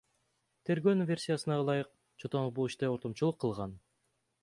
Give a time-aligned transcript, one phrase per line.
[0.69, 1.93] Тергөөнүн версиясына ылайык,
[2.23, 3.79] Чотонов бул иште ортомчулук кылган.